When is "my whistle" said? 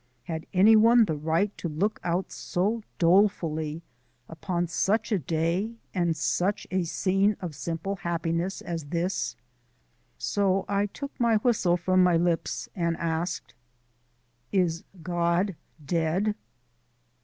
11.19-11.77